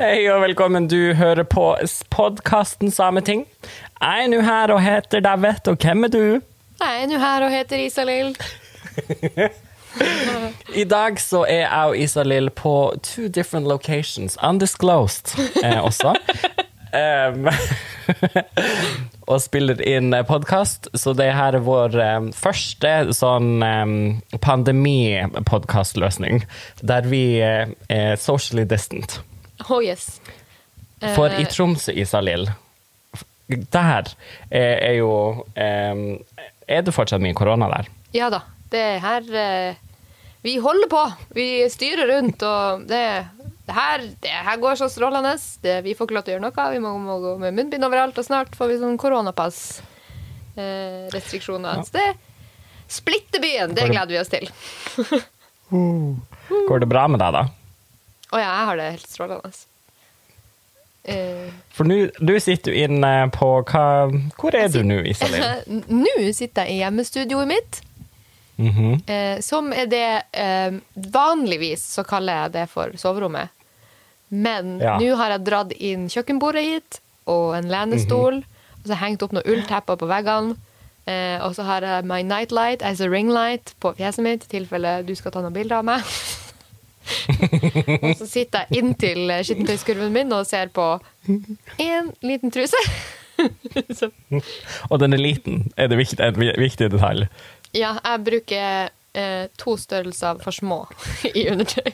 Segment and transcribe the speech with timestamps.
[0.00, 0.86] Hei og velkommen.
[0.88, 1.76] Du hører på
[2.08, 3.42] podkasten Sameting.
[4.00, 6.40] Jeg er nå her og heter David, og hvem er du?
[6.80, 8.32] Jeg er nå her og heter Isalill.
[10.82, 16.16] I dag så er jeg og Isalill på two different locations, undisclosed eh, også.
[16.90, 17.46] Um,
[19.30, 23.92] og spiller inn podkast, så det her er vår um, første sånn um,
[24.42, 26.42] pandemipodkastløsning,
[26.82, 29.20] der vi uh, er socially distant.
[29.68, 30.20] Oh yes.
[31.14, 32.48] For i Eh, Tromsø, Isalill,
[33.72, 34.10] der
[34.50, 35.10] er, er jo
[35.42, 36.02] um,
[36.68, 37.88] Er det fortsatt mye korona der?
[38.14, 38.42] Ja da.
[38.70, 39.74] Det er her eh,
[40.44, 41.00] Vi holder på.
[41.34, 43.00] Vi styrer rundt, og det,
[43.66, 45.34] det, her, det her går så strålende.
[45.62, 46.68] Det, vi får ikke lov til å gjøre noe.
[46.76, 49.58] Vi må, må gå med munnbind overalt, og snart får vi sånn koronapass.
[50.56, 51.82] Eh, restriksjoner.
[51.84, 52.06] Så det
[52.90, 53.74] splitter byen.
[53.76, 54.48] Det- gleder vi oss til.
[56.68, 57.44] Går det bra med deg, da?
[58.30, 59.50] Å ja, jeg har det helt strålende.
[61.00, 63.84] Uh, For nå du sitter jo inne på hva
[64.36, 65.62] Hvor er du nå, Iselin?
[66.04, 67.78] Nå sitter jeg i hjemmestudioet mitt.
[68.60, 68.98] Mhm.
[69.08, 70.04] Eh, som er det
[70.36, 70.74] eh,
[71.14, 73.48] Vanligvis så kaller jeg det for soverommet.
[74.28, 74.98] Men Ja.
[75.00, 78.42] nå har jeg dratt inn kjøkkenbordet hit, og en lenestol.
[78.44, 80.54] Og så har jeg hengt opp noen ulltepper på veggene.
[81.08, 85.00] Eh, og så har jeg my nightlight as a ringlight på fjeset mitt, i tilfelle
[85.08, 86.04] du skal ta noen bilder av meg.
[88.04, 90.92] og så sitter jeg inntil skittentøyskurven min og ser på
[91.80, 92.80] én liten truse.
[94.90, 97.24] Og den er liten, er det viktig, en viktig detalj.
[97.72, 100.82] Ja, jeg bruker eh, to størrelser for små
[101.38, 101.92] i undertøy.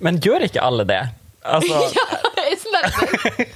[0.00, 1.02] Men gjør ikke alle det?
[1.44, 2.06] Altså, ja,
[2.52, 3.48] isn't that?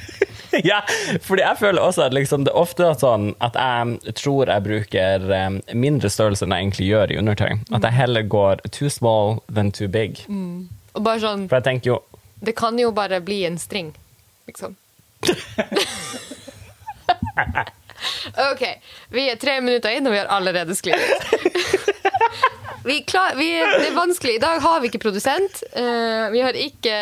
[0.70, 0.80] ja,
[1.22, 5.28] fordi jeg føler også at liksom, det er ofte sånn at jeg tror jeg bruker
[5.30, 7.52] um, mindre størrelse enn jeg egentlig gjør i undertøy.
[7.74, 10.22] At jeg heller går too small than too big.
[10.94, 12.02] Og bare sånn, For jeg tenker jo
[12.44, 13.94] det kan jo bare bli en string,
[14.46, 14.76] liksom.
[18.52, 18.64] OK,
[19.14, 21.22] vi er tre minutter inn, og vi har allerede sklidd ut.
[22.84, 24.34] Vi klar, vi, det er vanskelig.
[24.36, 25.62] I dag har vi ikke produsent.
[25.72, 26.96] Uh, vi har ikke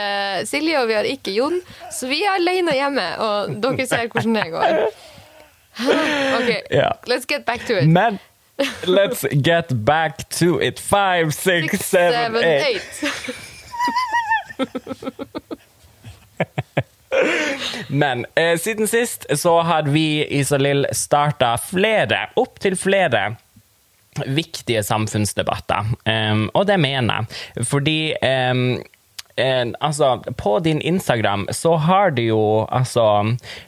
[0.46, 1.56] Silje, og vi har ikke Jon.
[1.90, 4.78] Så vi er alene hjemme, og dere ser hvordan det går.
[6.38, 6.92] OK, yeah.
[7.10, 7.88] let's get back to it.
[7.88, 8.20] Men
[8.86, 10.78] let's get back to it.
[10.78, 12.82] Five, six, Six, seven, seven, eight.
[14.58, 15.28] eight.
[17.92, 23.34] Men eh, siden sist så har vi i Isalill starta flere, opptil flere
[24.26, 25.92] viktige samfunnsdebatter.
[26.04, 27.66] Um, og det mener jeg.
[27.68, 27.98] Fordi
[28.52, 28.64] um,
[29.36, 33.06] eh, altså, på din Instagram så har det jo altså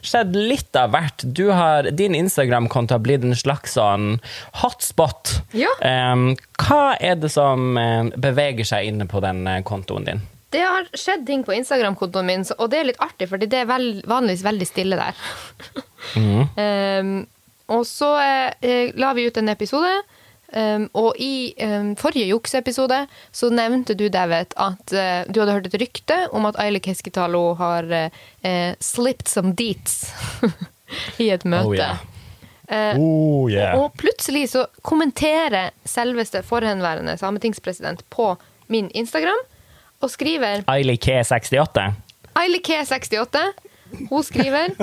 [0.05, 1.25] skjedd litt av hvert.
[1.25, 4.19] Du har, din Instagram-konto har blitt en slags sånn
[4.61, 5.39] hotspot.
[5.57, 5.71] Ja.
[5.81, 10.25] Em, hva er det som eh, beveger seg inne på den eh, kontoen din?
[10.55, 13.67] Det har skjedd ting på Instagram-kontoen min, og det er litt artig, fordi det er
[13.67, 15.23] vel, vanligvis veldig stille der.
[16.15, 17.15] um,
[17.75, 19.91] og så uh, la vi ut en episode,
[20.55, 23.01] um, og i um, forrige jukseepisode
[23.35, 27.49] så nevnte du, David, at uh, du hadde hørt et rykte om at Aili Keskitalo
[27.59, 30.05] har eh, slipped some deets
[31.23, 31.67] i et møte.
[31.67, 31.99] Oh, yeah.
[32.65, 33.75] Uh, Oh, yeah.
[33.77, 38.31] og plutselig så kommenterer selveste forhenværende sametingspresident på
[38.73, 39.43] min Instagram
[40.03, 41.85] og skriver Aili K68.
[42.35, 43.41] Aili K68.
[44.09, 44.73] Hun skriver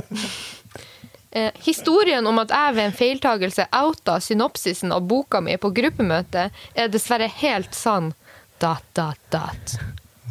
[1.31, 6.49] eh, Historien om at jeg ved en feiltagelse outa synopsisen av boka mi på gruppemøte,
[6.75, 8.13] er dessverre helt sann.
[8.63, 9.77] Dat, dat, dat.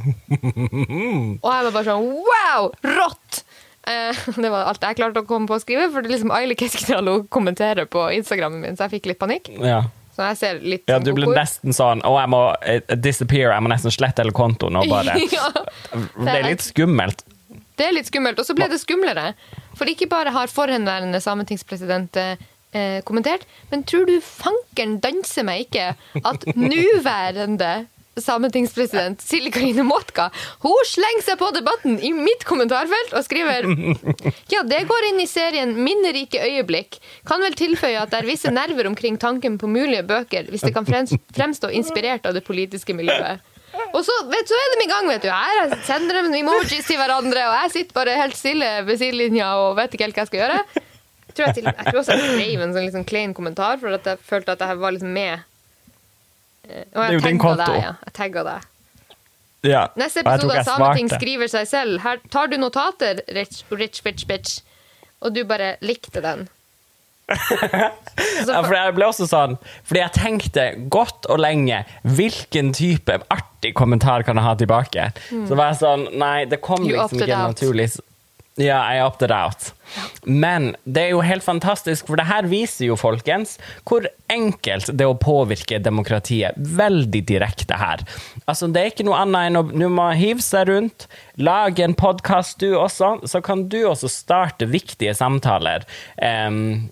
[0.01, 2.69] Og jeg var bare sånn wow!
[2.85, 3.43] Rått!
[3.89, 6.33] Eh, det var alt jeg klarte å komme på å skrive, for det er liksom
[6.35, 9.51] Aili Keskitalo kommenterer på Instagrammen min, så jeg fikk litt panikk.
[9.61, 9.83] Ja.
[10.15, 13.53] Så jeg ser litt Ja, sånn du ble nesten sånn Å, jeg må eh, disappear,
[13.53, 15.47] jeg må nesten slette hele kontoen og bare ja.
[15.93, 17.23] Det er litt skummelt.
[17.79, 18.39] Det er litt skummelt.
[18.41, 19.31] Og så ble det skumlere.
[19.79, 25.87] For ikke bare har forhenværende sametingspresident eh, kommentert, men tror du fankeren danser meg ikke
[26.21, 27.71] at nåværende
[28.19, 30.27] sametingspresident Silje Karine Motka
[30.65, 33.69] hun slenger seg på debatten i mitt kommentarfelt og skriver
[34.53, 36.99] Ja, det går inn i serien Minnerike øyeblikk.
[37.27, 40.73] Kan vel tilføye at det er visse nerver omkring tanken på mulige bøker hvis det
[40.75, 43.39] kan fremstå inspirert av det politiske miljøet.
[43.91, 45.29] Og så, vet, så er de i gang, vet du.
[45.31, 49.77] Her sender de emojis til hverandre, og jeg sitter bare helt stille ved sidelinja og
[49.79, 50.59] vet ikke helt hva jeg skal gjøre.
[51.31, 53.95] Jeg tror, jeg til, jeg tror også jeg skrev en sånn liksom klein kommentar, for
[53.95, 55.45] at jeg følte at jeg var liksom med.
[56.67, 57.93] Jo jeg tagga deg, ja.
[58.05, 58.67] Jeg tagga deg.
[59.67, 59.81] Ja.
[59.99, 61.99] Neste episode ikke av Sameting skriver seg selv.
[62.05, 64.61] Her tar du notater, rich, rich bitch bitch.
[65.21, 66.47] Og du bare likte den.
[68.41, 69.53] Ja, for, jeg ble også sånn
[69.87, 75.05] Fordi jeg tenkte godt og lenge hvilken type artig kommentar kan jeg ha tilbake.
[75.29, 77.87] Så var jeg sånn Nei, det kom liksom opted naturlig.
[77.93, 78.10] out.
[78.59, 79.69] Ja, jeg opted out.
[80.27, 83.55] Men det er jo helt fantastisk, for det her viser jo, folkens,
[83.87, 86.59] hvor enkelt det er å påvirke demokratiet.
[86.59, 88.03] Veldig direkte her.
[88.45, 91.07] Altså, det er ikke noe annet enn å nå må hive seg rundt,
[91.39, 95.87] lage en podkast du også, så kan du også starte viktige samtaler.
[96.19, 96.91] Um,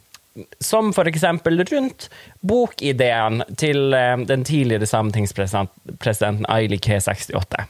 [0.64, 2.08] som eksempel rundt
[2.48, 7.66] bokideen til um, den tidligere sametingspresidenten Aili K68.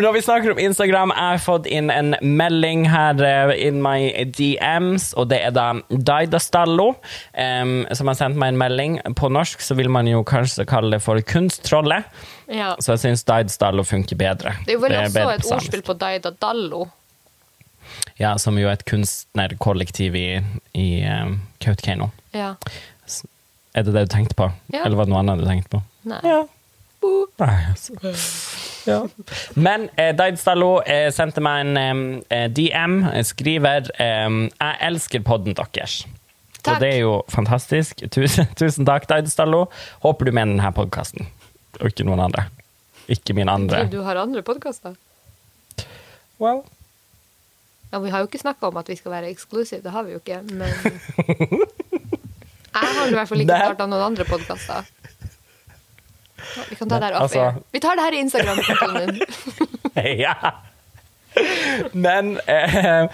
[0.00, 4.08] Når vi snakker om Instagram, jeg har fått inn en melding her uh, in my
[4.32, 8.96] DMs, og det er da Daidastallo um, som har sendt meg en melding.
[9.18, 12.08] På norsk så vil man jo kanskje kalle det for kunsttrollet,
[12.48, 12.72] ja.
[12.80, 14.54] så jeg syns Daidastallo funker bedre.
[14.64, 16.86] Det er jo vel er også et ordspill på Daida Dallo.
[18.20, 20.28] Ja, som jo er et kunstnerkollektiv i,
[20.76, 22.08] i um, Kautokeino.
[22.36, 22.54] Ja.
[23.74, 24.48] Er det det du tenkte på?
[24.72, 24.86] Ja.
[24.86, 25.82] Eller var det noe annet du tenkte på?
[26.08, 26.22] Nei.
[26.24, 26.40] Ja.
[27.40, 27.94] Nei, altså.
[28.86, 28.98] Ja.
[29.56, 35.24] Men eh, Daid Stallo eh, sendte meg en eh, DM, eh, skriver eh, Jeg elsker
[35.24, 36.02] podden deres.
[36.60, 36.74] Takk.
[36.74, 38.04] Og det er jo fantastisk.
[38.12, 39.66] Tusen, tusen takk, Daid Stallo.
[40.04, 41.28] Håper du mener denne podkasten,
[41.80, 42.48] og ikke noen andre.
[43.10, 43.86] Ikke min andre.
[43.90, 44.94] Du har andre podkaster?
[46.40, 46.62] Well.
[47.90, 50.14] Ja, vi har jo ikke snakka om at vi skal være exclusive, det har vi
[50.14, 50.68] jo ikke, men
[52.70, 54.86] Jeg har i hvert fall ikke starta noen andre podkaster.
[56.70, 57.62] Vi kan ta det her off Altså- air.
[57.72, 60.18] Vi tar det her i Instagram-kontoen din.
[60.26, 60.34] ja.
[61.94, 63.06] Men eh,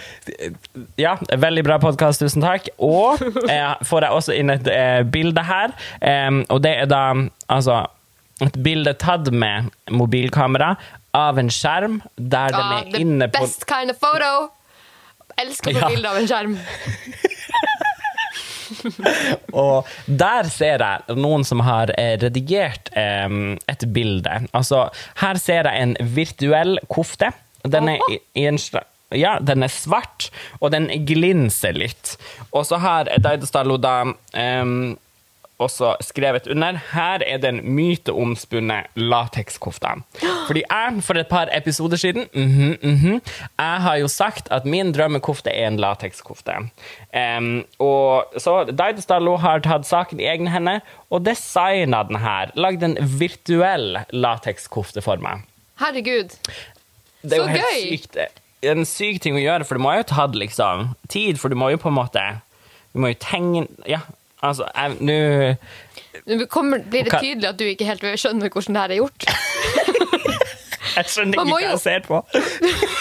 [0.97, 2.69] Ja, veldig bra podkast, tusen takk.
[2.83, 7.03] Og eh, får jeg også inn et eh, bilde her, eh, og det er da
[7.53, 7.83] altså
[8.45, 10.75] et bilde tatt med mobilkamera
[11.17, 14.51] av en skjerm der den Ah, er the inne på best kind of photo!
[15.41, 15.89] Elsker å få Ja.
[15.93, 16.59] bilde av en skjerm.
[19.65, 24.43] Og der ser jeg noen som har eh, redigert um, et bilde.
[24.57, 24.87] Altså,
[25.23, 27.33] her ser jeg en virtuell kofte.
[27.67, 28.61] Den er i, i en
[29.15, 32.17] ja, den er svart, og den glinser litt.
[32.51, 34.01] Og så har Daidastallo da
[34.35, 34.97] em,
[35.63, 39.95] også skrevet under Her er den myteomspunne latekskofta.
[40.47, 43.21] Fordi jeg, for et par episoder siden mhm, mhm,
[43.59, 46.59] Jeg har jo sagt at min drømmekofte er en latekskofte.
[47.17, 50.81] Um, og så Daidastallo har tatt saken i egne hender
[51.11, 52.53] og designa den her.
[52.55, 55.47] Lagd en virtuell latekskofte for meg.
[55.81, 56.37] Herregud.
[57.23, 57.97] Det er Så jo helt gøy!
[57.97, 58.21] sykt.
[58.67, 61.57] Er en syk ting å gjøre, for du må jo ta liksom, tid, for du
[61.59, 62.23] må jo på en måte
[62.95, 64.01] Du må jo tegne Ja,
[64.43, 64.67] altså
[65.01, 65.17] Nå
[66.27, 69.27] blir det tydelig at du ikke helt skjønner hvordan det her er gjort.
[70.97, 72.23] Jeg skjønner ikke hva jeg ser på.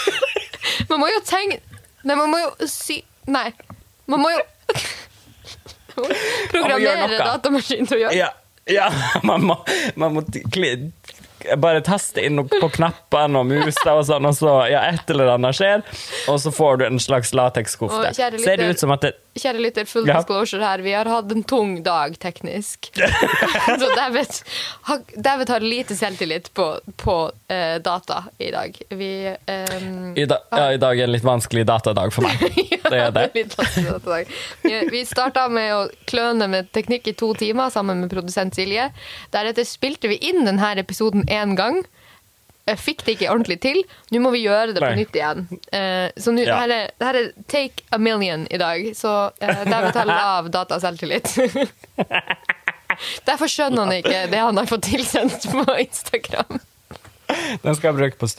[0.90, 1.62] Man må jo tenke
[2.06, 3.00] Nei, man må jo sy...
[3.32, 3.48] Nei.
[4.12, 4.42] Man må jo
[6.52, 8.28] Programmere datamaskinen til å gjøre Ja,
[8.70, 8.90] ja
[9.30, 9.56] man må,
[9.98, 10.26] man må
[11.62, 15.58] bare taste inn på knappene og musa og sånn, og så ja, et eller annet
[15.58, 15.86] skjer,
[16.32, 18.14] og så får du en slags latekskofte.
[18.18, 20.22] Ser det ut som at det Kjære lytter, full Ja.
[20.22, 20.80] disclosure her.
[20.80, 22.88] Vi har hatt en tung dag teknisk.
[23.80, 24.32] Så David,
[25.18, 27.16] David har lite selvtillit på, på
[27.52, 28.80] uh, data i dag.
[28.90, 32.40] Vi um, i, da, ja, I dag er en litt vanskelig datadag for meg.
[32.86, 33.26] Det er det.
[33.36, 34.32] Litt vanskelig datadag.
[34.62, 38.88] Vi, vi starta med å kløne med teknikk i to timer sammen med produsent Silje.
[39.36, 41.82] Deretter spilte vi inn denne episoden én gang.
[42.66, 43.82] Jeg fikk det ikke ordentlig til.
[44.10, 45.04] Nå må vi gjøre det på Nei.
[45.04, 45.44] nytt igjen.
[45.70, 46.56] Uh, så nu, Ja.
[46.64, 48.88] her, er, her er take a million i dag.
[48.98, 51.30] Så uh, David har lav data selvtillit.
[53.28, 56.58] Derfor skjønner han ikke det han har fått tilsendt på Instagram.
[57.64, 58.30] Den skal jeg bruke på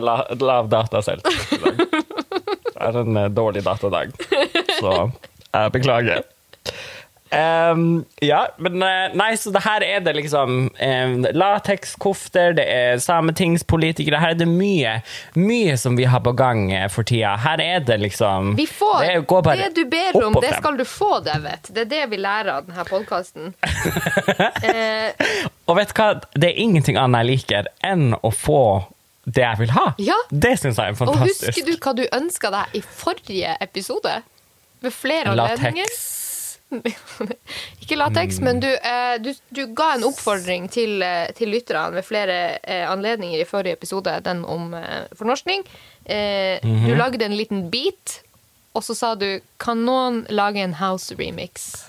[0.00, 1.82] la- lav data selvtillit i dag.
[2.74, 4.10] Det er en eh, dårlig datadag,
[4.80, 4.94] så
[5.54, 6.24] jeg beklager.
[7.34, 13.02] Em, ja, men eh, nei, så det her er det liksom um, latekskofter, det er
[13.02, 14.20] sametingspolitikere.
[14.22, 14.96] Her er det mye,
[15.38, 17.34] mye som vi har på gang eh, for tida.
[17.44, 20.84] Her er det liksom Vi får, det, bare det du ber om, det skal du
[20.88, 21.70] få, David.
[21.70, 23.54] Det er det vi lærer av denne podkasten.
[24.70, 25.28] eh,
[25.66, 26.10] Og vet du hva?
[26.34, 28.64] Det er ingenting annet jeg liker enn å få
[29.24, 29.86] det jeg vil ha.
[30.02, 30.16] Ja.
[30.28, 31.46] Det syns jeg er fantastisk.
[31.48, 34.18] og husker du hva du ønska deg i forrige episode?
[34.84, 35.88] Ved flere anledninger?
[37.84, 42.06] Ikke lateks, men du, eh, du, du ga en oppfordring til, eh, til lytterne ved
[42.06, 44.74] flere eh, anledninger i forrige episode, den om
[45.18, 45.64] fornorskning.
[46.04, 46.86] Eh, Mhm.
[46.88, 48.20] Du lagde en liten beat,
[48.74, 51.84] og så sa du Kan noen lage en house remix?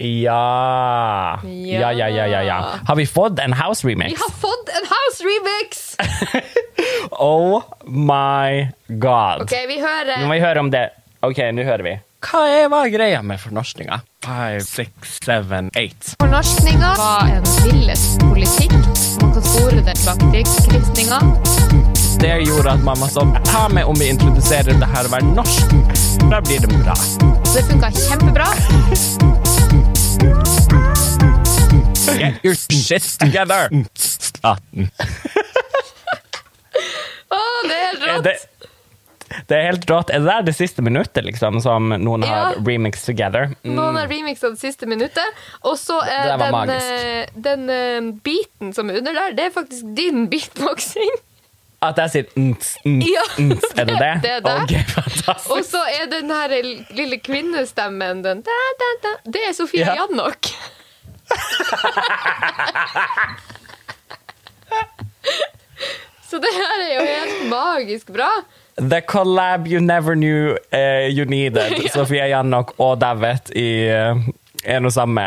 [0.00, 1.36] Ja.
[1.44, 2.58] Ja, ja, ja, ja, ja.
[2.88, 4.10] Har vi fått en house remix?
[4.14, 5.96] Vi har fått en house remix!
[7.12, 9.42] Oh my god.
[9.44, 10.86] OK, vi hører Nå må vi høre om det.
[11.26, 11.92] OK, nå hører vi.
[12.20, 13.96] Hva er, hva er greia med fornorskninga?
[14.24, 14.90] Five, six,
[15.24, 16.12] seven, eight.
[16.20, 18.74] Fornorskninga var en villet politikk.
[19.22, 21.20] Man kan spore det bak krigskristninga.
[22.20, 25.72] Det gjorde at var sånn Ta med om vi introduserer det her å være norsk.
[26.28, 26.96] Da blir det bra.
[27.54, 28.50] Det funka kjempebra.
[32.20, 33.72] Get your shit together!
[33.96, 34.90] staten.
[37.30, 38.59] Å, det er helt er rått.
[39.46, 40.10] Det, er helt rått.
[40.10, 42.62] Er det der det siste minuttet liksom, som noen har Ja.
[42.66, 43.44] remixed together?
[43.64, 43.74] Mm.
[43.76, 45.28] Noen har remixa det siste minuttet.
[45.62, 49.82] Og så er den, eh, den eh, beaten som er under der, det er faktisk
[49.96, 51.10] din beatboxing.
[51.82, 54.14] At jeg sier nts, nts, Ja, nts, er det det?
[54.26, 54.56] det er det.
[54.66, 55.50] Ok, fantastisk.
[55.54, 56.48] Og så er den her
[56.92, 59.12] lille kvinnestemmen den da, da, da.
[59.24, 59.94] Det er Sofie Ja.
[60.02, 60.50] Jannok.
[66.30, 68.28] Så det her er jo helt magisk bra.
[68.80, 71.76] The collab you never knew uh, you needed.
[71.92, 74.16] Sofia Jannok og David i uh,
[74.64, 75.24] en og samme.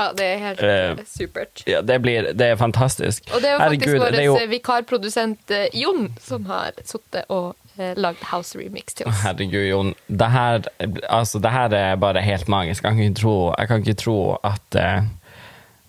[0.00, 0.62] Ja, det er helt
[0.98, 1.62] uh, supert.
[1.68, 3.30] Ja, det, blir, det er fantastisk.
[3.34, 7.54] Og det er jo faktisk Herregud, vår jo- vikarprodusent Jon som har sittet og
[7.96, 9.22] lagd house remix til oss.
[9.22, 9.94] Herregud, Jon.
[10.08, 10.66] Det her,
[11.08, 12.84] altså, det her er bare helt magisk.
[12.84, 13.36] Jeg kan ikke tro,
[13.68, 14.80] kan ikke tro at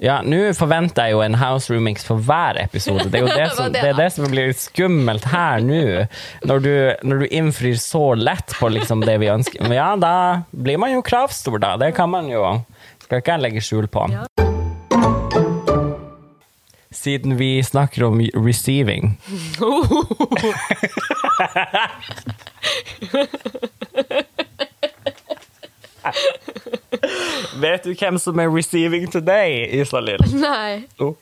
[0.01, 3.03] Ja, nå forventer jeg jo en house remix for hver episode.
[3.13, 6.07] Det er jo det som, det er det som blir skummelt her nå.
[6.49, 6.71] Når du,
[7.05, 9.61] når du innfrir så lett på liksom det vi ønsker.
[9.61, 11.75] Men ja, da blir man jo kravstor, da.
[11.77, 12.41] Det kan man jo.
[13.05, 14.07] Skal ikke jeg legge skjul på.
[16.91, 19.13] Siden vi snakker om receiving
[27.63, 30.21] Vet du hvem som er receiving today, Isalill?
[30.47, 30.83] Nei.
[30.99, 31.15] Oh.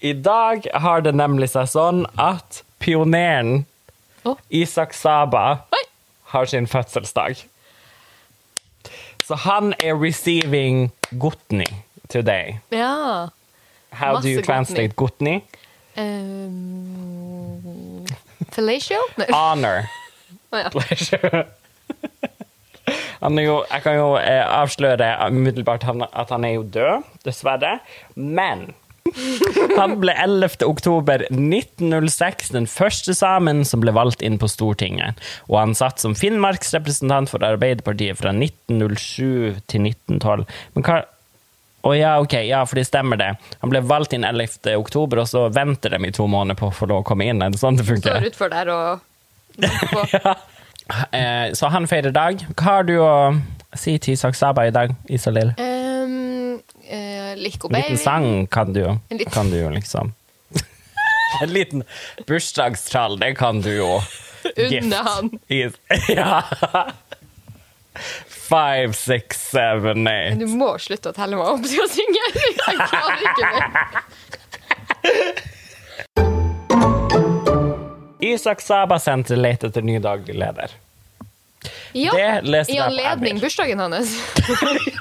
[0.00, 3.64] I dag har det nemlig seg sånn at pioneren
[4.24, 4.38] oh.
[4.54, 5.84] Isak Saba Oi.
[6.34, 7.42] har sin fødselsdag.
[9.24, 11.66] Så han er receiving Gutni
[12.08, 12.60] today.
[12.70, 13.28] Ja.
[13.90, 15.42] How do you Masse translate Gotni?
[15.96, 18.06] Um,
[18.52, 19.00] fellatio?
[19.32, 19.88] Honor.
[20.52, 20.68] Ja.
[20.70, 21.46] pleasure.
[23.22, 27.78] Han jo, jeg kan jo eh, avsløre umiddelbart at han er jo død, dessverre.
[28.14, 28.70] Men
[29.78, 30.64] han ble 11.
[30.66, 35.20] oktober 1906 den første samen som ble valgt inn på Stortinget.
[35.48, 40.44] Og han satt som Finnmarksrepresentant for Arbeiderpartiet fra 1907 til 1912.
[40.76, 41.04] Men hva
[41.86, 43.28] å ja, ok, ja, for det stemmer det.
[43.62, 44.66] Han ble valgt inn 11.
[44.76, 47.40] oktober, og så venter de i to måneder på å få lov å komme inn.
[47.40, 48.18] Er det sånn det funker?
[48.18, 49.04] Står utfor der og.
[50.88, 52.44] Eh, så han feirer dag.
[52.56, 53.12] Hva har du å
[53.76, 55.52] si til Isak Saba i dag, Isalill?
[55.60, 58.94] Um, uh, Lico En liten sang kan du jo.
[59.32, 60.14] Kan du jo, liksom.
[61.42, 61.84] en liten
[62.26, 63.98] bursdagstrall, det kan du jo.
[64.56, 65.30] Unne han.
[66.08, 66.42] Ja.
[68.28, 70.38] Five, six, seven, eight.
[70.38, 72.22] Du må slutte å telle meg opp til å synge.
[72.38, 73.84] Jeg klarer ikke mer.
[78.24, 80.74] Isak Saba-senteret leter etter ny daglig leder.
[81.92, 84.16] Ja, I anledning bursdagen hans.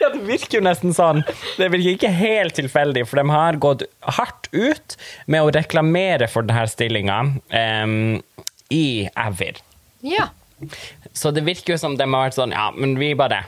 [0.00, 1.18] Ja, det virker jo nesten sånn.
[1.60, 3.82] Det virker ikke helt tilfeldig, for de har gått
[4.16, 4.96] hardt ut
[5.28, 7.18] med å reklamere for denne stillinga
[7.84, 8.16] um,
[8.72, 9.60] i Avir.
[10.00, 10.30] Ja.
[11.12, 13.42] Så det virker jo som de har vært sånn Ja, men vi bare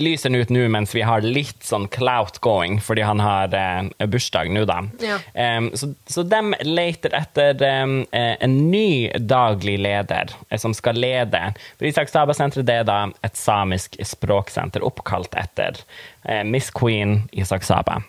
[0.00, 4.06] lyser den ut nå mens vi har litt sånn clout going, fordi han har eh,
[4.10, 4.80] bursdag nå, da.
[5.04, 5.18] Ja.
[5.34, 11.42] Um, så, så de leter etter eh, en ny daglig leder eh, som skal lede.
[11.78, 15.78] For Isak Saba-senteret er da et samisk språksenter oppkalt etter
[16.24, 18.00] eh, Miss Queen Isak Saba.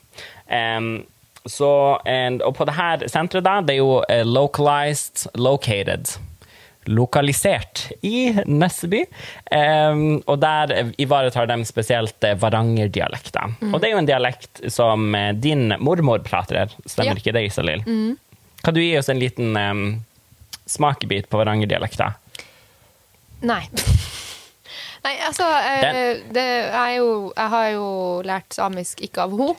[0.49, 1.05] Um,
[1.45, 6.17] så, and, og på det her senteret, da, det er jo uh, localized, located
[6.87, 9.03] lokalisert i Nesseby.
[9.51, 13.55] Um, og der ivaretar de spesielt varangerdialekter.
[13.61, 13.73] Varangerdialekter.
[13.73, 16.71] Og det er jo en dialekt som eh, din mormor prater.
[16.85, 17.21] Stemmer Ja.
[17.21, 17.83] ikke det, Isalill?
[18.65, 19.85] Kan du gi oss en liten um,
[20.65, 22.13] smakebit på Varangerdialekta?
[23.45, 23.61] Nei.
[25.05, 27.87] Nei, altså eh, det er jo, Jeg har jo
[28.25, 29.51] lært samisk ikke av ho,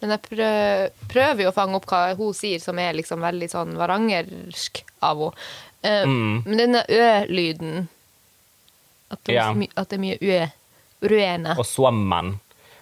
[0.00, 3.48] men jeg prøv, prøver jo å fange opp hva hun sier, som er liksom veldig
[3.50, 5.48] sånn varangersk av henne.
[5.78, 6.42] Uh, Mm.
[6.44, 7.88] Men denne ø-lyden
[9.10, 9.50] at, er Ja.
[9.76, 10.46] at det er mye ø.
[11.08, 11.54] Ruene.
[11.58, 12.40] Og swamman.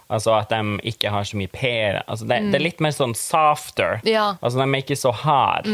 [0.08, 1.66] Altså at de ikke har så mye P.
[2.08, 4.00] Altså det, det er litt mer sånn softer.
[4.08, 4.36] Ja.
[4.40, 5.66] Altså de er ikke så hard.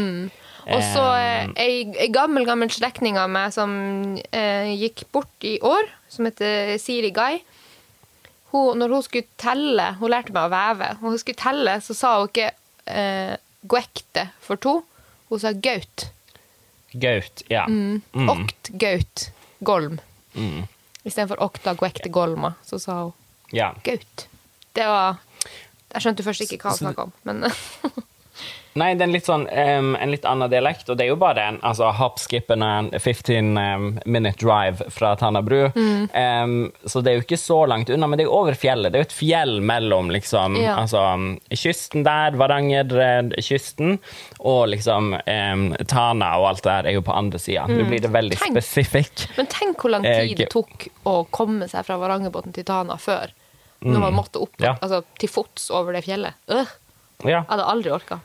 [0.63, 5.57] Og så eh, ei, ei gammel, gammel slektning av meg som eh, gikk bort i
[5.63, 7.39] år, som heter Siri Guy.
[8.53, 10.89] Hun, når hun skulle telle Hun lærte meg å veve.
[11.01, 12.51] Når hun skulle telle, så sa hun ikke
[12.85, 13.35] eh,
[13.69, 14.75] guekte for to.
[15.31, 16.07] Hun sa gaut.
[16.93, 17.63] Gaut, ja.
[17.65, 18.29] Mm.
[18.29, 19.27] Okt, gaut,
[19.65, 19.97] golm.
[21.03, 23.13] Istedenfor Okta Guekte Golma, så sa hun
[23.53, 23.73] Ja.
[23.83, 24.27] Gaut.
[24.73, 25.17] Det var
[25.93, 27.43] Jeg skjønte først ikke hva hun snakka om, men
[28.75, 31.17] Nei, det er en litt, sånn, um, en litt annen dialekt, og det er jo
[31.21, 35.67] bare en altså, hopp, skip and a 15 um, minute drive fra Tana bru.
[35.75, 36.07] Mm.
[36.13, 38.89] Um, så det er jo ikke så langt unna, men det er jo over fjellet.
[38.91, 40.79] Det er jo et fjell mellom liksom, Ja.
[40.81, 41.03] altså,
[41.53, 43.99] kysten der, Varangerkysten,
[44.39, 45.13] og liksom
[45.87, 47.67] Tana og alt det der er jo på andre sida.
[47.69, 48.57] Nå blir det veldig Mm.
[48.57, 49.27] Spesifikk.
[49.37, 53.29] Men tenk hvor lang tid det tok å komme seg fra Varangerbotn til Tana før.
[53.83, 54.63] Når man måtte opp Mm.
[54.65, 54.73] Ja.
[54.81, 56.33] altså, til fots over det fjellet.
[56.49, 56.65] Øh,
[57.25, 57.41] Ja.
[57.43, 58.19] jeg hadde aldri orka.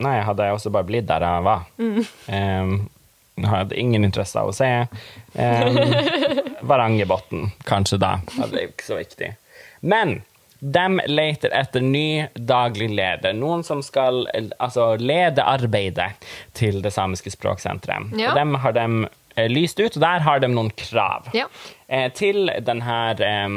[0.00, 1.66] Nei, hadde jeg også bare blitt der jeg var.
[1.78, 2.88] Mm.
[3.40, 5.78] jeg hadde ingen interesse av å se um,
[6.70, 8.14] Varangerbotn, kanskje da.
[8.36, 9.30] Det er ikke så viktig.
[9.80, 10.18] Men
[10.60, 13.32] de leter etter ny daglig leder.
[13.32, 14.26] Noen som skal
[14.60, 16.10] altså, lede arbeidet
[16.58, 18.12] til det samiske språksenteret.
[18.20, 18.32] Ja.
[18.34, 18.84] Og dem har de
[19.40, 21.46] eh, lyst ut, og der har de noen krav Ja.
[21.88, 22.98] eh, til denne
[23.46, 23.56] um,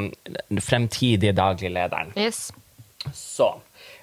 [0.64, 2.16] fremtidige dagliglederen.
[2.16, 2.54] Yes.
[3.12, 3.50] Så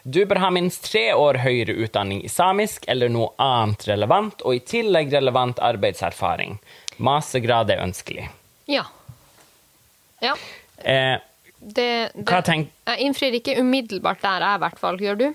[0.04, 4.54] du bør ha minst tre år høyere utdanning i samisk eller noe annet relevant, og
[4.56, 6.58] i tillegg relevant arbeidserfaring.
[6.98, 8.28] Mastergrad er ønskelig.
[8.70, 8.86] Ja.
[10.20, 10.36] Ja.
[10.84, 11.18] Eh,
[11.60, 12.24] Det, det,
[12.88, 14.96] jeg innfrir ikke umiddelbart der, jeg i hvert fall.
[14.96, 15.26] Gjør du?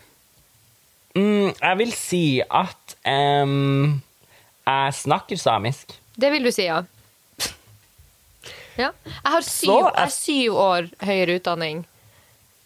[1.15, 4.01] Mm, jeg vil si at um,
[4.65, 5.93] jeg snakker samisk.
[6.17, 6.79] Det vil du si, ja.
[8.83, 8.89] ja.
[9.05, 9.93] Jeg har syv, jeg...
[9.99, 11.85] jeg syv år høyere utdanning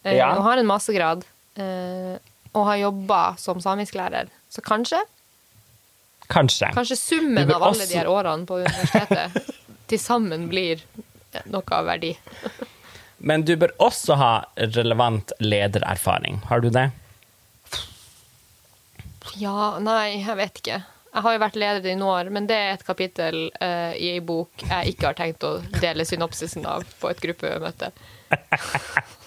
[0.06, 0.32] eh, Ja.
[0.38, 1.28] og har en mastergrad.
[1.56, 2.18] Eh,
[2.52, 4.30] og har jobba som samisklærer.
[4.50, 5.02] Så kanskje
[6.30, 6.68] Kanskje.
[6.74, 9.48] Kanskje summen av alle de her årene på universitetet
[9.90, 10.84] til sammen blir
[11.50, 12.12] noe av verdi.
[13.30, 16.38] Men du bør også ha relevant ledererfaring.
[16.52, 16.86] Har du det?
[19.42, 20.78] Ja, nei, jeg vet ikke.
[21.10, 24.12] Jeg har jo vært leder i noen år, men det er et kapittel uh, i
[24.14, 27.90] ei bok jeg ikke har tenkt å dele synopsisen av på et gruppemøte.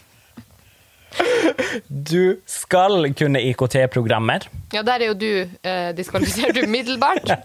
[1.88, 4.46] Du skal kunne IKT-programmer.
[4.72, 5.30] Ja, der er jo du
[5.62, 7.30] eh, diskvalifisert umiddelbart.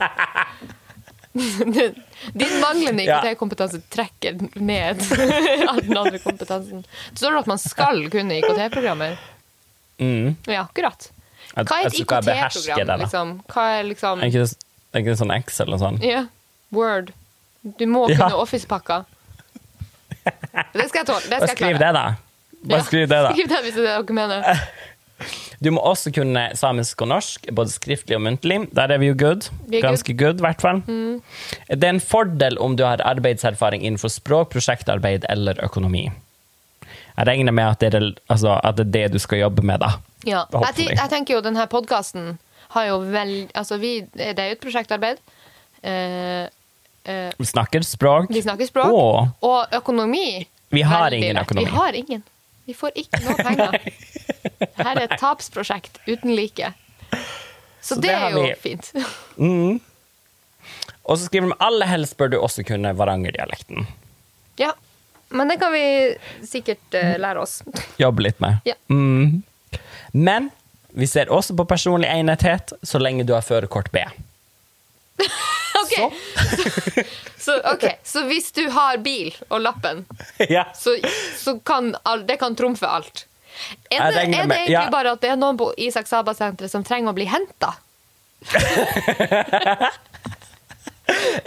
[2.34, 5.04] Din manglende IKT-kompetanse trekker ned
[5.70, 6.86] all den andre kompetansen.
[7.12, 9.18] Det står at man skal kunne IKT-programmer.
[10.02, 10.36] Mm.
[10.50, 11.10] Ja, akkurat.
[11.58, 13.36] Hva er et IKT-program, liksom?
[13.50, 14.58] Hva er liksom Er ikke det,
[14.94, 16.02] er ikke det sånn Excel og sånn?
[16.06, 16.26] Ja.
[16.76, 17.14] Word.
[17.64, 18.18] Du må Ja.
[18.28, 19.04] kunne Office-pakka.
[20.74, 21.22] Det skal jeg tåle.
[21.24, 21.84] Det skal jeg skriv klare.
[21.86, 22.06] det, da.
[22.66, 23.32] Bare skriv det, da.
[23.36, 24.62] Skriv det hvis det er dere mener.
[25.58, 28.60] Du må også kunne samisk og norsk, både skriftlig og muntlig.
[28.78, 29.48] Der er vi jo good.
[29.66, 29.82] Vi Mm.
[29.82, 30.84] Ganske good, i hvert fall.
[31.74, 36.12] Det er en fordel om du har arbeidserfaring innenfor språk, prosjektarbeid eller økonomi.
[37.18, 39.82] Jeg regner med at det er, altså, at det, er det du skal jobbe med,
[39.82, 39.98] da.
[40.24, 40.46] Ja.
[40.54, 42.38] Jeg, jeg tenker jo denne podkasten
[42.76, 45.18] har jo vel Altså, vi, det er jo et prosjektarbeid.
[45.84, 46.46] Eh,
[47.06, 48.30] eh, Vi snakker språk.
[48.30, 48.94] vi snakker språk.
[48.94, 50.48] Og Og økonomi.
[50.70, 51.66] Vi har veldig ingen økonomi.
[51.66, 52.24] Vi har ingen.
[52.68, 53.78] Vi får ikke noe penger.
[54.82, 56.74] Her er et tapsprosjekt uten like.
[57.80, 58.56] Så, Så det, er jo vi.
[58.64, 58.92] fint.
[59.38, 59.78] Mm.
[61.08, 63.86] Og så skriver de aller helst bør du også kunne varangerdialekten.
[64.60, 64.74] Ja.
[65.30, 65.84] Men det kan vi
[66.48, 67.62] sikkert uh, lære oss.
[68.02, 68.58] Jobbe litt med.
[68.68, 68.76] Ja.
[68.92, 69.44] Mm.
[70.12, 70.50] Men
[70.98, 74.04] vi ser også på personlig egnethet så lenge du har førerkort B.
[75.84, 76.14] Ok.
[77.48, 80.02] Så, ok, så hvis du har bil og lappen,
[80.56, 80.66] ja.
[80.76, 80.98] så,
[81.38, 81.94] så kan
[82.28, 83.24] det kan trumfe alt.
[83.90, 84.82] Er det, er det egentlig ja.
[84.92, 87.72] bare at det er noen på Isak Saba-senteret som trenger å bli henta?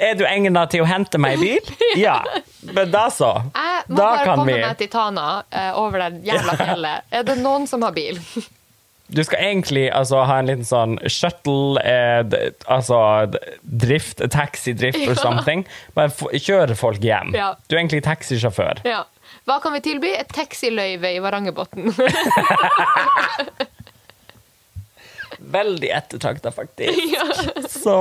[0.00, 1.74] Er du egnet til å hente meg i bil?
[2.00, 2.16] Ja.
[2.64, 3.34] Men da så.
[3.52, 7.10] Jeg må Da bare komme vi meg til Tana eh, over det jævla fjellet.
[7.12, 8.18] Er det noen som har bil?
[9.10, 12.22] Du skal egentlig altså, ha en liten sånn shuttle, eh,
[12.70, 12.98] Altså
[13.62, 15.22] drift, taxidrift or Ja.
[15.22, 15.64] something.
[15.96, 17.34] Bare kjøre folk hjem.
[17.34, 17.54] Ja.
[17.68, 18.84] Du er egentlig taxisjåfør.
[18.86, 19.04] Ja.
[19.48, 20.12] Hva kan vi tilby?
[20.14, 21.90] Et taxiløyve i Varangerbotn.
[25.40, 27.16] Veldig ettertrakta, faktisk.
[27.84, 27.96] Så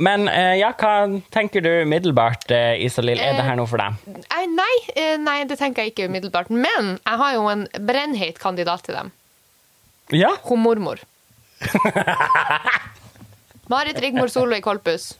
[0.00, 3.20] Men eh, ja, hva tenker du umiddelbart, eh, Isalill?
[3.20, 3.96] Er det her noe for deg?
[4.54, 6.48] Nei, eh, nei, det tenker jeg ikke umiddelbart.
[6.52, 9.10] Men jeg har jo en brennheit kandidat til dem.
[10.12, 10.30] Ja?
[10.48, 10.98] Hun mormor.
[13.70, 15.12] Marit Rigmor Solveig Kolpus.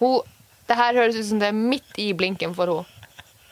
[0.00, 0.20] Hun,
[0.68, 2.86] det her høres ut som det er midt i blinken for henne.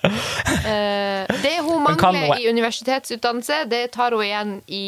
[0.09, 4.85] Eh, det hun mangler i universitetsutdannelse, det tar hun igjen i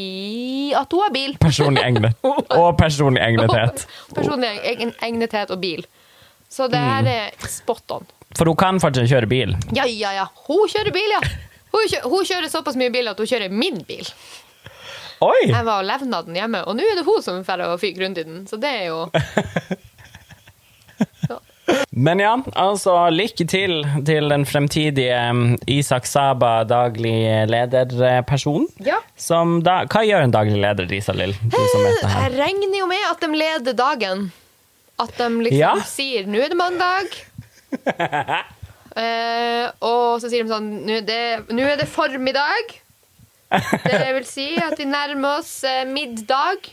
[0.79, 1.35] at hun har bil.
[1.43, 2.17] Personlig egnet.
[2.61, 3.85] Og personlig egnethet.
[4.17, 4.55] Personlig
[5.03, 5.85] egnethet og bil.
[6.51, 6.89] Så det Mm.
[6.89, 8.07] her er spot on.
[8.39, 9.53] For hun kan faktisk kjøre bil.
[9.77, 10.25] Ja, ja, ja.
[10.47, 11.21] Hun kjører bil, ja.
[11.71, 14.07] Hun kjører, hun kjører såpass mye bil at hun kjører min bil.
[15.21, 15.51] Oi!
[15.51, 18.19] Jeg var og levna den hjemme, og nå er det hun som får fyke rundt
[18.19, 18.47] i den.
[18.49, 19.01] Så det er jo
[21.29, 21.39] ja.
[21.91, 27.13] Men ja, altså lykke til til den fremtidige um, Isak Saba daglig
[27.51, 28.67] lederperson.
[28.83, 28.99] Ja.
[29.21, 32.27] Som da, hva gjør en daglig leder, her.
[32.27, 34.27] Jeg regner jo med at de leder dagen.
[35.01, 35.75] At de liksom Ja.
[35.87, 37.21] sier 'nå er det mandag'.
[38.91, 42.73] Eh, og så sier de sånn 'nå er det- nå er det formiddag'.
[43.51, 46.69] Det vil si at vi nærmer oss eh, middag,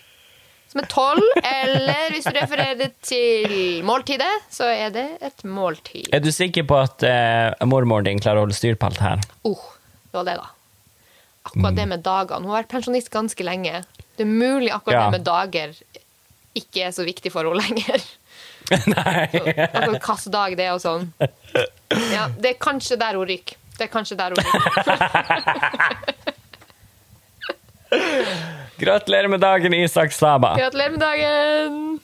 [0.69, 1.23] som er tolv.
[1.41, 6.09] Eller hvis du refererer til måltidet, så er det et måltid.
[6.13, 9.23] Er du sikker på at uh, mormoren din klarer å holde styr på alt her?
[9.47, 9.63] Oh,
[10.11, 10.51] det var det, da.
[11.47, 12.43] Akkurat det med dagene.
[12.43, 13.81] Hun har vært pensjonist ganske lenge.
[14.17, 15.05] Det er mulig akkurat Ja.
[15.07, 15.75] det med dager
[16.57, 18.03] ikke er så viktig for henne lenger.
[18.91, 19.27] Nei.
[19.31, 21.07] Akkurat hvilken dag det er og sånn.
[22.11, 23.55] Ja, det er kanskje der hun ryker.
[23.77, 26.13] Det er kanskje der hun ryker.
[28.77, 30.55] Gratulerer med dagen, Isak Saba.
[30.57, 31.99] Gratulerer med dagen!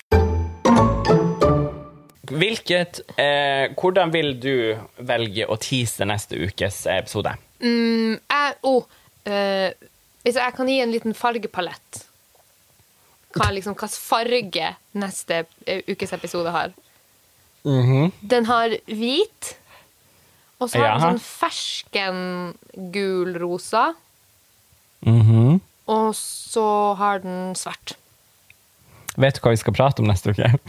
[2.34, 7.36] Hvilket, eh, hvordan vil du velge å tease neste ukes episode?
[7.64, 8.84] Jeg, oh,
[9.28, 9.72] eh,
[10.24, 12.06] hvis jeg kan gi en liten fargepalett
[13.38, 14.68] Hva liksom, hvilken farge
[15.00, 15.36] neste
[15.68, 16.70] eh, ukes episode har?
[17.64, 19.54] Den har hvit,
[20.60, 23.86] og så har den sånn fersken-gul-rosa,
[25.04, 25.60] Mhm.
[25.90, 26.66] Og så
[27.00, 27.96] har den svart.
[29.20, 30.52] Vet du hva vi skal prate om neste uke?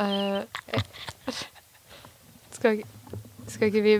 [0.00, 0.40] Eh,
[2.56, 2.78] skal,
[3.50, 3.94] skal ikke vi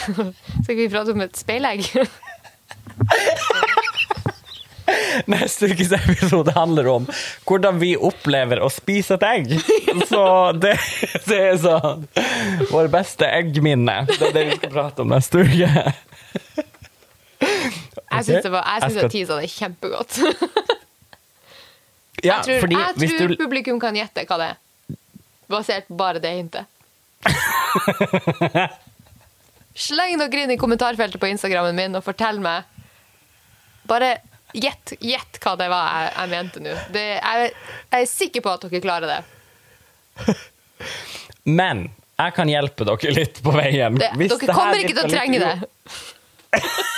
[0.62, 1.84] Skal ikke vi prate om et speilegg?
[5.30, 7.06] Neste ukes episode handler om
[7.48, 9.52] hvordan vi opplever å spise et egg.
[10.08, 10.24] Så
[10.60, 10.74] det,
[11.28, 12.06] det er sånn
[12.72, 14.04] vår beste eggminne.
[14.10, 15.70] Det er det vi skal prate om neste uke.
[18.14, 19.04] Jeg syns okay.
[19.04, 20.12] at teasa det er kjempegodt.
[22.24, 24.58] Ja, Jeg tror, fordi jeg tror du publikum kan gjette hva det er.
[25.52, 26.64] Basert bare det hintet.
[29.86, 32.62] Sleng dere inn i kommentarfeltet på Instagrammen min og fortell meg.
[33.90, 34.10] Bare
[34.54, 36.72] gjett, gjett hva det var jeg, jeg mente nå.
[36.94, 39.20] Jeg, jeg er sikker på at dere klarer det.
[41.60, 41.76] Men
[42.14, 43.92] jeg kan hjelpe dere litt på veien.
[44.00, 45.54] det dere kommer ikke til å trenge det.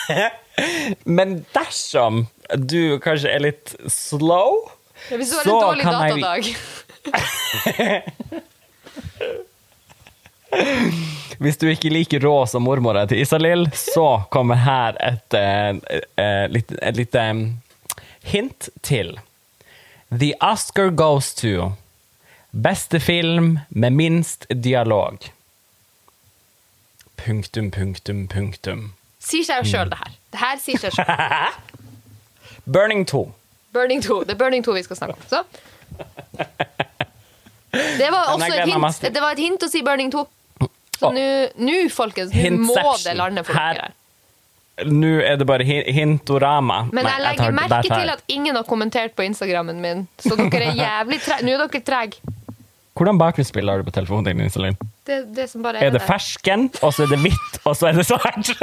[1.18, 4.62] Men dersom du kanskje er litt slow,
[5.10, 6.44] Hvis du har så en dårlig datadag.
[6.46, 8.02] jeg-
[11.42, 15.76] Hvis du ikke liker rå som mormora til Isalill, så kommer her et, eh,
[16.16, 16.44] eh,
[16.80, 17.34] et lite eh,
[18.32, 19.18] hint til.
[20.10, 21.72] The Oscar goes to
[22.52, 25.18] beste film med minst dialog.
[27.16, 28.92] Punktum, punktum, punktum.
[29.26, 30.12] Sier seg jo sjøl, det her.
[30.32, 31.10] Det her sier seg sjøl.
[32.76, 33.24] Burning 2.
[33.74, 34.20] Burning 2.
[34.26, 35.26] Det er Burning 2 vi skal snakke om.
[35.30, 35.42] Så.
[37.98, 40.24] Det var også et hint, det var et hint å si Burning 2.
[40.96, 43.90] Så nå, folkens, nå må det lande for dere.
[43.90, 44.88] her.
[44.88, 46.82] Nå er det bare hintorama.
[46.92, 50.02] Men jeg legger merke til at ingen har kommentert på Instagrammen min.
[50.20, 52.35] Så dere er jævlig tre Nå er dere trege.
[52.96, 54.76] Hvordan bakgrunnsbilde har du på telefonen din, Iselin?
[55.06, 56.06] Det, det som bare er, Er det der.
[56.06, 58.46] fersken, og så er det hvitt, og så er det svart?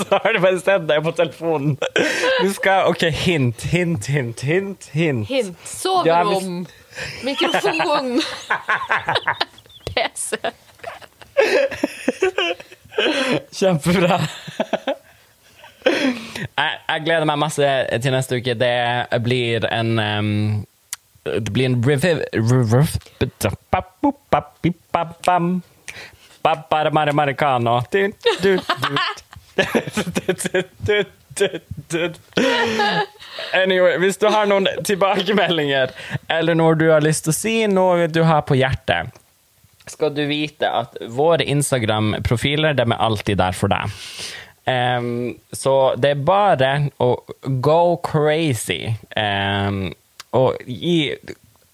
[0.00, 1.76] så har du bare sett deg på telefonen.
[2.42, 4.88] Du skal OK, hint, hint, hint, hint.
[4.92, 5.28] hint.
[5.28, 5.56] Hint.
[5.64, 6.66] Soverom.
[7.24, 8.18] Mikrofon.
[9.90, 10.36] PC.
[13.54, 14.18] Kjempebra.
[15.86, 17.70] jeg, jeg gleder meg masse
[18.02, 18.58] til neste uke.
[18.58, 20.66] Det blir en um,
[21.22, 21.84] Det blir en.
[33.54, 35.90] Anyway, hvis du har noen tilbakemeldinger,
[36.28, 39.14] eller noe du har lyst til å si, noe du har på hjertet,
[39.90, 43.90] skal du vite at våre Instagram-profiler de er alltid der for deg.
[44.70, 46.70] Um, så det er bare
[47.02, 47.16] å
[47.64, 49.88] go crazy em,
[50.36, 51.14] og gi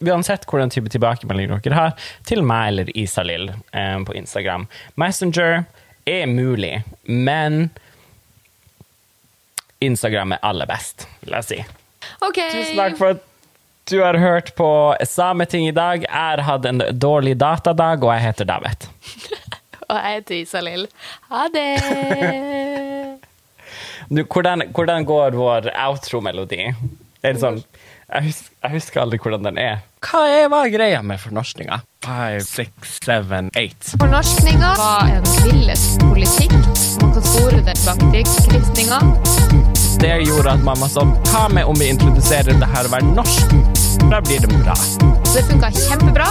[0.05, 1.93] Uansett hvordan type tilbakemelding dere har,
[2.29, 4.67] til meg eller Isalill eh, på Instagram.
[5.01, 5.63] Messenger
[6.05, 7.71] er mulig, men
[9.81, 11.59] Instagram er aller best, vil jeg si.
[12.21, 12.51] Okay.
[12.53, 13.25] Tusen takk for at
[13.89, 14.69] du har hørt på
[15.07, 16.05] Sameting i dag.
[16.05, 18.89] Jeg har hatt en dårlig datadag, og jeg heter David.
[19.87, 20.89] Og jeg heter Isalill.
[21.31, 21.69] Ha det.
[24.07, 26.69] Du, hvordan, hvordan går vår outro-melodi?
[27.27, 27.57] Er det sånn
[28.07, 29.81] jeg husker, jeg husker aldri hvordan den er.
[30.07, 31.81] Hva er, hva er greia med fornorskninga?
[32.07, 33.89] Five, six, seven, eight.
[33.99, 36.55] Fornorskninga var en villest politikk.
[37.03, 39.01] Man kan spore det bak krigskristninga.
[39.99, 43.11] Det gjorde at man var sånn Hva med om vi introduserer det her å være
[43.17, 43.57] norsk?
[44.07, 44.77] Da blir det bra.
[45.33, 46.31] Det funka kjempebra.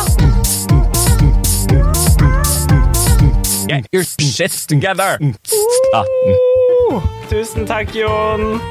[3.67, 5.19] Get your shit together.
[5.43, 6.39] Staten.
[7.27, 8.61] Tusen takk, Jon.